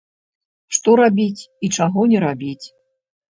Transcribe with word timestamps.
Што 0.77 0.95
рабіць 0.99 1.41
і 1.67 1.71
чаго 1.81 2.07
не 2.15 2.19
рабіць. 2.25 2.65